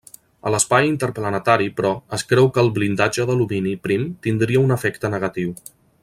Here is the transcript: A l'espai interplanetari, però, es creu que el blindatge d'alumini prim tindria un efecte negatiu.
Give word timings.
A 0.49 0.51
l'espai 0.53 0.87
interplanetari, 0.91 1.67
però, 1.81 1.91
es 2.17 2.25
creu 2.33 2.49
que 2.55 2.61
el 2.63 2.73
blindatge 2.79 3.27
d'alumini 3.31 3.75
prim 3.87 4.07
tindria 4.29 4.67
un 4.67 4.77
efecte 4.81 5.13
negatiu. 5.17 5.55